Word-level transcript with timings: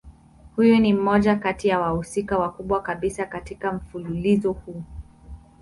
Huyu 0.55 0.79
ni 0.79 0.93
mmoja 0.93 1.35
kati 1.35 1.67
ya 1.67 1.79
wahusika 1.79 2.37
wakubwa 2.37 2.81
kabisa 2.81 3.25
katika 3.25 3.71
mfululizo 3.73 4.51
huu. 4.51 4.83